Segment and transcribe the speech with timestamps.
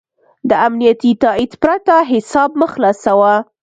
[0.49, 3.33] د امنیتي تایید پرته حساب مه خلاصوه.